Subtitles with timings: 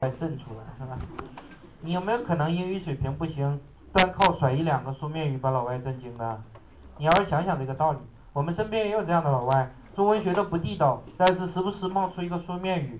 [0.00, 0.96] 再震出来，是吧？
[1.82, 3.60] 你有没有可能英语水平不行，
[3.92, 6.40] 单靠甩一两个书面语把老外震惊的？
[6.96, 7.98] 你要是想想这个道理，
[8.32, 12.98] 我们身边也有这样的老外，中文学的不地道，但是时不时冒出一个书面语，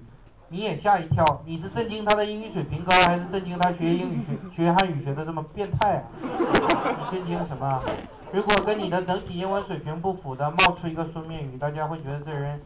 [0.50, 1.24] 你也吓一跳。
[1.46, 6.02] 你是震惊他的英语水平高，还是震惊他学英语学学汉语学的这么变态啊？
[6.20, 7.82] 你 震惊什么？
[8.30, 12.60] 如果跟你的整体英文水平不符的冒出一个书面语，大家会觉得这人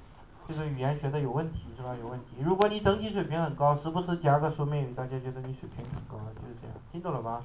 [0.46, 1.94] 这个语言学的有问题，是吧？
[2.00, 2.36] 有问题。
[2.40, 7.40] 如果你整体水平很高，时不时加个书面语，大家觉得你水平很高，就是这样，听懂了吧？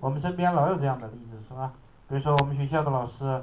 [0.00, 1.72] 我们身边老有这样的例子，是吧？
[2.08, 3.42] 比如说我们学校的老师，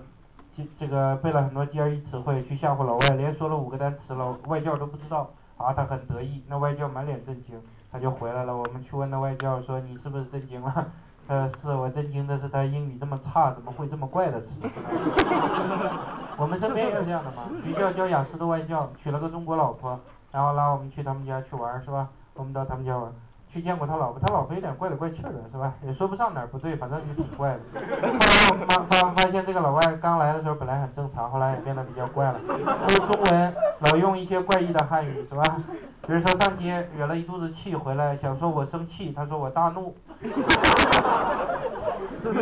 [0.56, 7.60] 这这个背了很多 GRE 词汇去吓唬老外，连说了五个单词了，外教都不知道，啊，他很得意，那外教满脸震惊，
[7.92, 8.56] 他就回来了。
[8.56, 10.88] 我们去问那外教说你是不是震惊了？
[11.30, 14.48] 他说是我震惊的是他英语这么差，怎么会这么怪的词？
[16.36, 20.00] 我们身边有这样的嘛，学校教雅思的外教娶了个中国老婆，
[20.32, 22.08] 然后拉我们去他们家去玩，是吧？
[22.34, 23.12] 我们到他们家玩。
[23.52, 25.74] 去见过他老婆，他老婆有点怪里怪气的，是吧？
[25.84, 27.60] 也说不上哪儿不对，反正就挺怪的。
[27.74, 32.40] 后来我们发发发现这个老外刚来的时候本来很正常，后来也变得比较怪了。
[32.88, 35.44] 说中文老用一些怪异的汉语，是吧？
[36.10, 39.96] 比如说上街惹了一肚子气回来，想说我生气，他说我大怒。
[40.24, 40.32] 语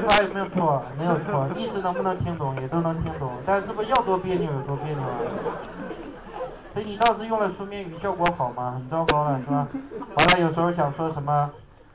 [0.07, 0.81] 法有没有错？
[0.97, 1.49] 没有错。
[1.53, 2.55] 意思能不能听懂？
[2.61, 3.29] 也都能听懂。
[3.45, 5.19] 但是不要多别扭有多别扭啊？
[6.73, 8.71] 所以你倒是用了书面语，效果好吗？
[8.75, 9.67] 很糟糕了，是吧？
[10.15, 11.49] 完了，有时候想说什么，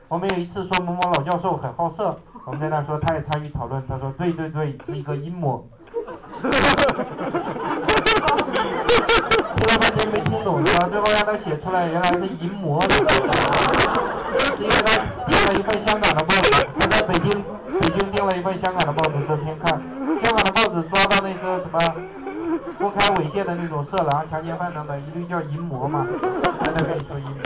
[0.07, 5.67] 我们有一次说某某老教授很好色，我们在那说他也参与讨论，他说对对对，是一个阴谋。
[10.93, 12.79] 最后让他写出来，原来是淫魔。
[12.83, 12.89] 是
[14.61, 14.93] 因为他
[15.25, 17.31] 订了一份香港的报纸，他在北京
[17.81, 19.81] 北京订了一份香港的报纸，这篇看
[20.21, 21.79] 香港的报纸抓到那些什么。
[22.77, 26.05] 公开猥亵的那种色狼、强奸犯等等，一律叫淫魔嘛。
[26.61, 27.41] 还在跟你说淫魔，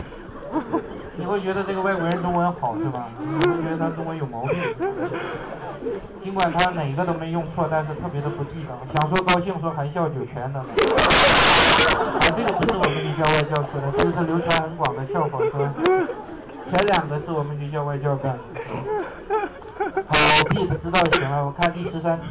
[1.16, 3.08] 你会觉得这个外国人中文好是吧？
[3.18, 4.54] 你会觉得他中文有毛病。
[6.22, 8.78] 尽管他哪个都没用错，但是特别的不地道。
[8.94, 10.60] 想说高兴说含笑九泉的。
[10.60, 10.66] 啊，
[12.36, 15.72] 这个不是我们学校外教说的，这个是流传很广的笑话，是吧？
[16.70, 18.60] 前两个是我们学校外教干的。
[20.06, 20.14] 好，
[20.50, 21.44] 记得知道就行了。
[21.44, 22.26] 我看第十三题。